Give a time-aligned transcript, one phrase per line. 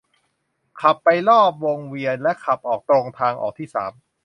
[0.81, 3.91] ขับไปรอบวงเวียน และขับออกตรงทางออกที่สาม